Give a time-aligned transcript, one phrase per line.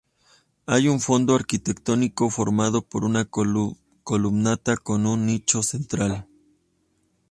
[0.65, 6.25] Hay un fondo arquitectónico formado por una columnata con un nicho central.